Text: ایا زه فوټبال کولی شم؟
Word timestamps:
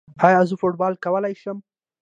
ایا 0.27 0.41
زه 0.49 0.55
فوټبال 0.61 0.93
کولی 1.05 1.33
شم؟ 1.41 1.57